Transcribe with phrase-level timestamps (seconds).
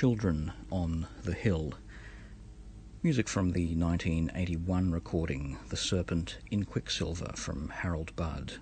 [0.00, 1.74] Children on the Hill.
[3.02, 8.54] Music from the 1981 recording The Serpent in Quicksilver from Harold Budd.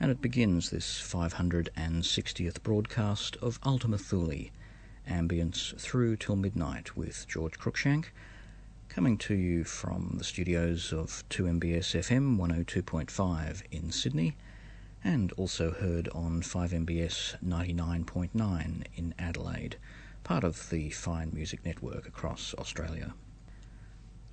[0.00, 4.50] And it begins this 560th broadcast of Ultima Thule,
[5.08, 8.06] ambience through till midnight with George Cruikshank,
[8.88, 14.36] coming to you from the studios of 2MBS FM 102.5 in Sydney
[15.04, 19.76] and also heard on 5MBS 99.9 in Adelaide,
[20.26, 23.14] part of the Fine Music Network across Australia.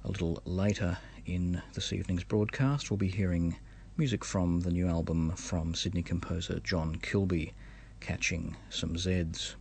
[0.03, 0.97] A little later
[1.27, 3.57] in this evening's broadcast, we'll be hearing
[3.95, 7.53] music from the new album from Sydney composer John Kilby,
[7.99, 9.53] Catching Some Zeds.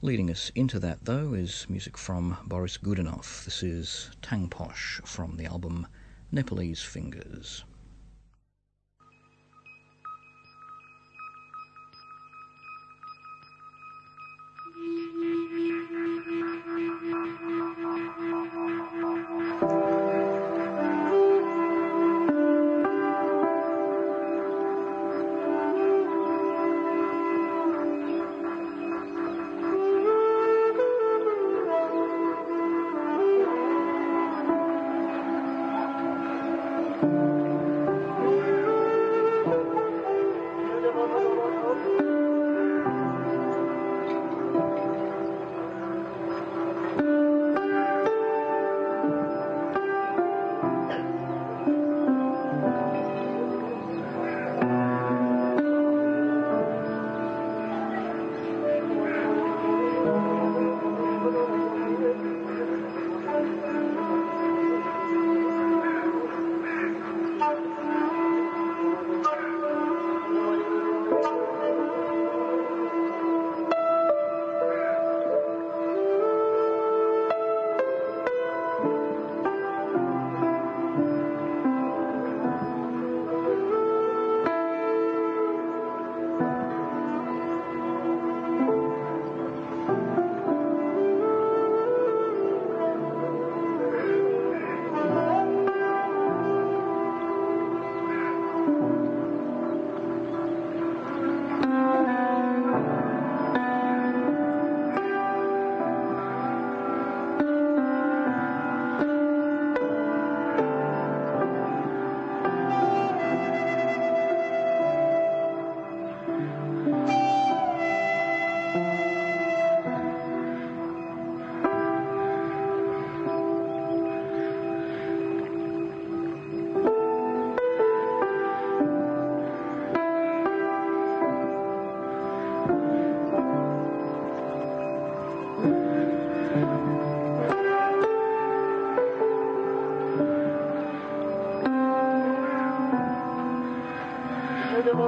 [0.00, 3.44] Leading us into that, though, is music from Boris Godunov.
[3.44, 5.88] This is Tangposh from the album
[6.30, 7.64] Nepalese Fingers.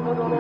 [0.00, 0.39] no, no, no.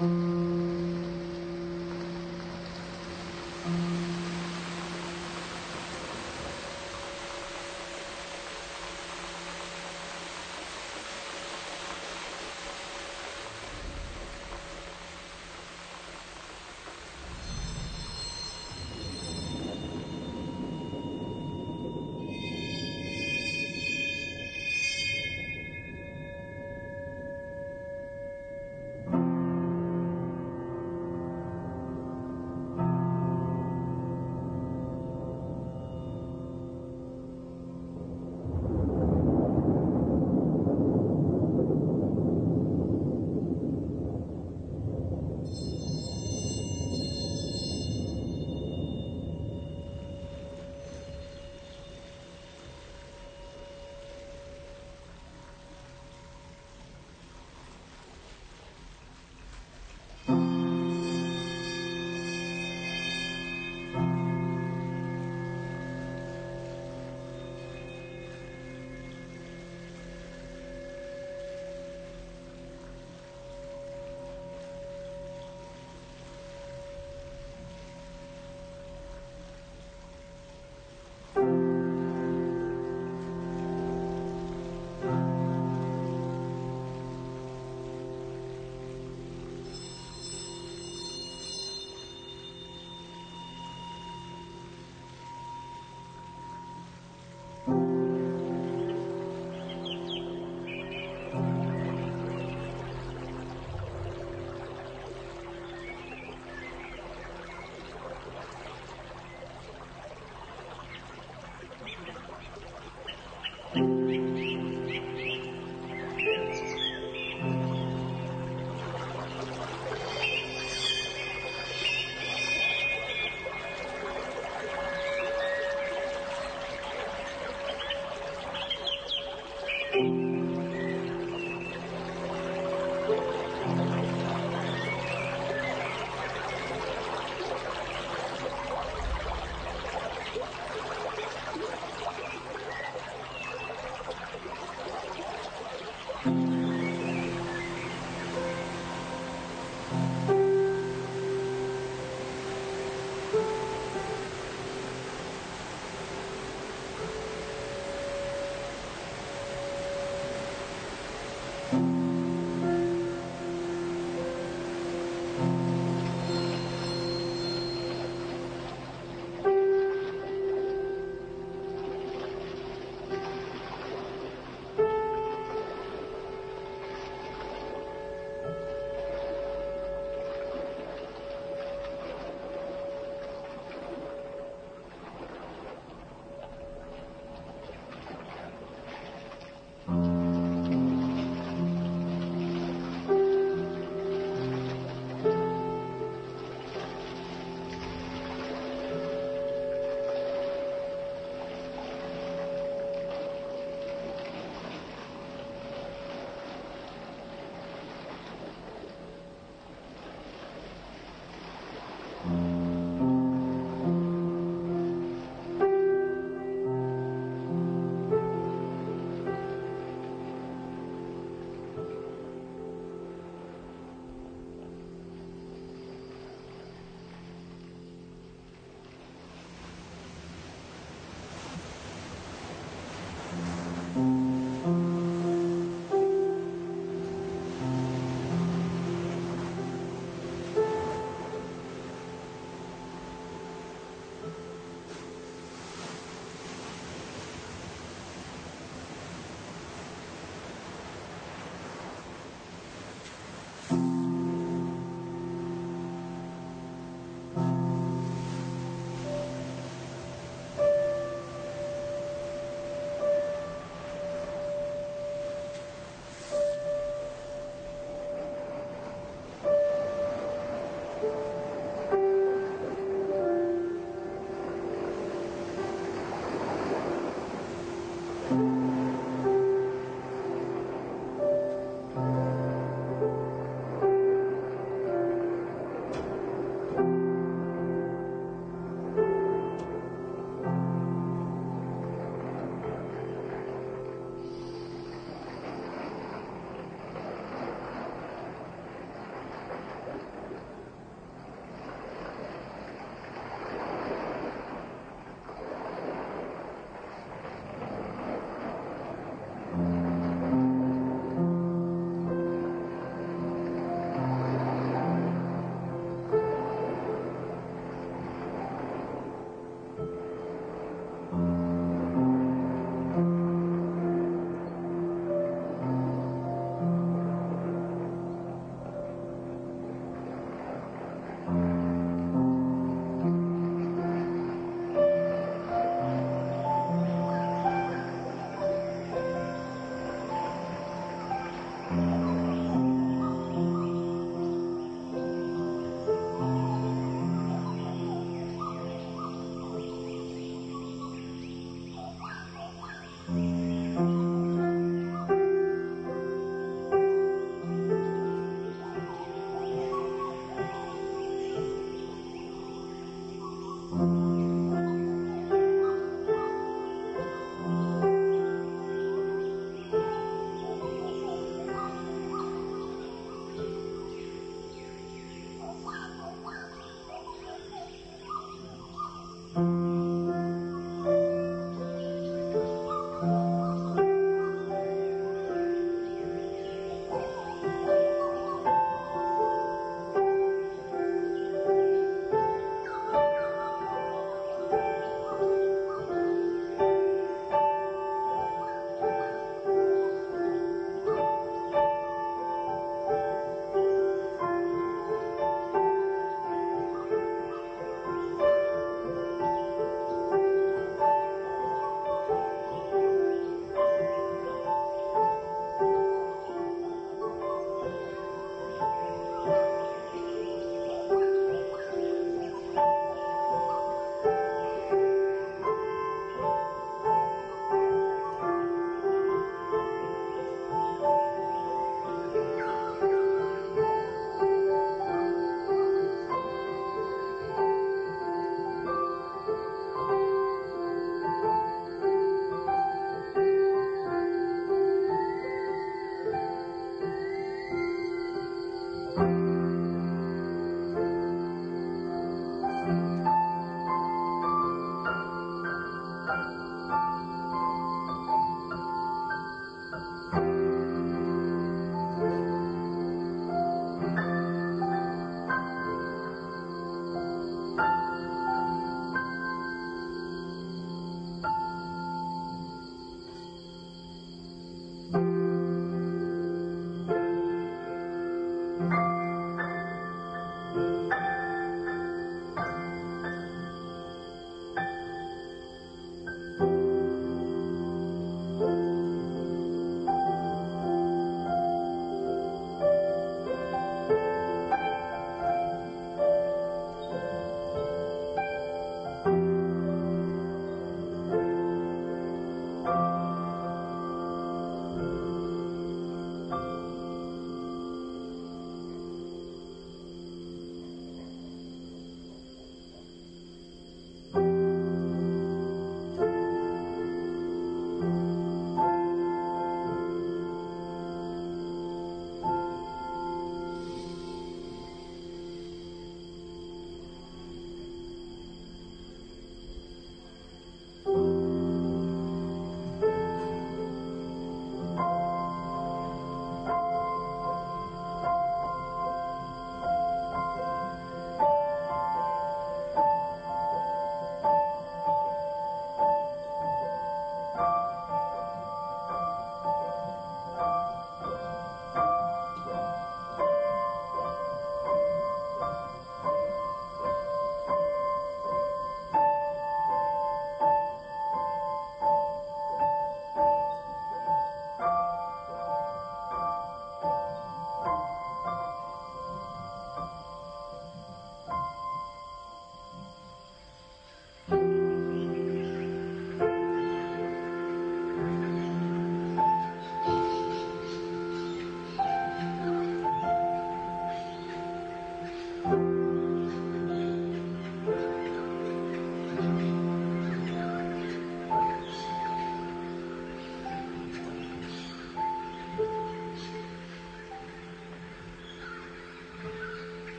[0.00, 0.39] Mm.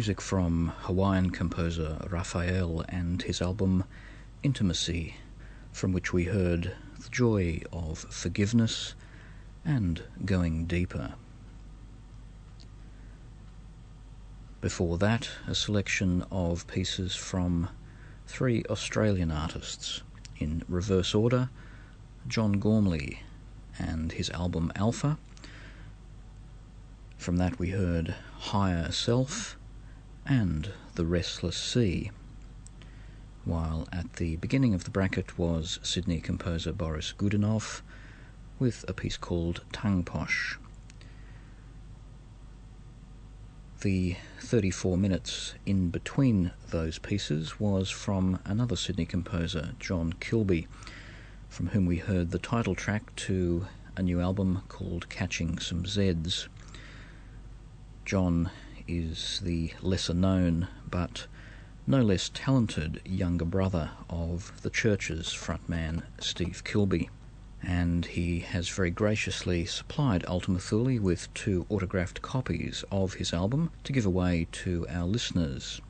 [0.00, 3.84] Music from Hawaiian composer Raphael and his album
[4.42, 5.16] Intimacy,
[5.72, 8.94] from which we heard The Joy of Forgiveness
[9.62, 11.16] and Going Deeper.
[14.62, 17.68] Before that, a selection of pieces from
[18.26, 20.00] three Australian artists
[20.38, 21.50] in reverse order
[22.26, 23.20] John Gormley
[23.78, 25.18] and his album Alpha.
[27.18, 29.58] From that, we heard Higher Self
[30.26, 32.10] and The Restless Sea.
[33.44, 37.82] While at the beginning of the bracket was Sydney composer Boris Godunov
[38.58, 40.56] with a piece called Tangposh.
[43.80, 50.66] The 34 minutes in between those pieces was from another Sydney composer, John Kilbey,
[51.48, 53.66] from whom we heard the title track to
[53.96, 56.46] a new album called Catching Some Zeds.
[58.04, 58.50] John
[58.90, 61.28] is the lesser known but
[61.86, 67.08] no less talented younger brother of the Church frontman Steve Kilbey
[67.62, 73.70] and he has very graciously supplied Ultima Thule with two autographed copies of his album
[73.84, 75.80] to give away to our listeners.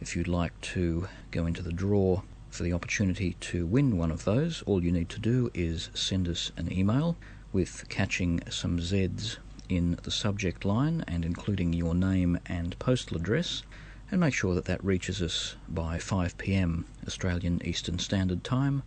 [0.00, 4.24] If you'd like to go into the draw for the opportunity to win one of
[4.24, 7.16] those, all you need to do is send us an email
[7.52, 9.36] with catching some Zs
[9.68, 13.62] in the subject line and including your name and postal address
[14.10, 18.82] and make sure that that reaches us by 5 pm Australian Eastern Standard Time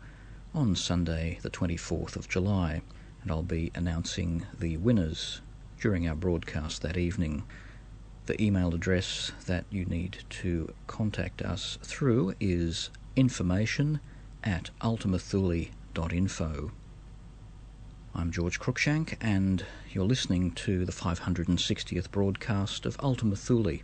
[0.54, 2.82] on Sunday, the 24th of July,
[3.22, 5.42] and I'll be announcing the winners
[5.80, 7.44] during our broadcast that evening.
[8.26, 14.00] The email address that you need to contact us through is information
[14.44, 16.72] at ultimathule.info.
[18.14, 23.80] I'm George Cruikshank, and you're listening to the 560th broadcast of Ultima Thule,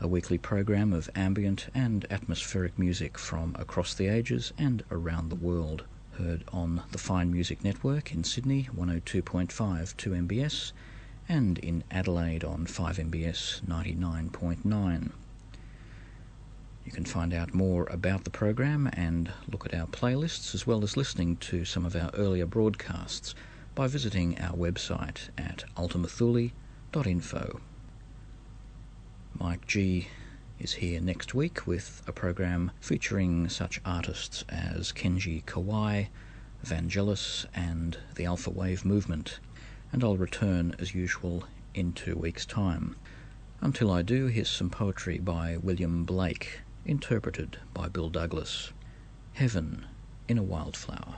[0.00, 5.36] a weekly program of ambient and atmospheric music from across the ages and around the
[5.36, 5.84] world
[6.18, 10.72] heard on the Fine Music Network in Sydney, 102.5 2MBS,
[11.28, 15.12] and in Adelaide on 5MBS 99.9.
[16.84, 20.82] You can find out more about the program and look at our playlists as well
[20.82, 23.34] as listening to some of our earlier broadcasts
[23.74, 27.60] by visiting our website at ultimathule.info.
[29.38, 30.08] Mike G
[30.58, 36.08] is here next week with a program featuring such artists as Kenji Kawai,
[36.64, 39.40] Vangelis, and the Alpha Wave Movement,
[39.92, 41.44] and I'll return as usual
[41.74, 42.96] in two weeks' time.
[43.62, 48.72] Until I do, here's some poetry by William Blake, interpreted by Bill Douglas
[49.34, 49.86] Heaven
[50.28, 51.16] in a Wildflower.